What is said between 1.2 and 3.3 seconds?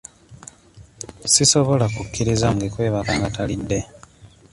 Sisobola kukkiriza mwana wange kwebaka nga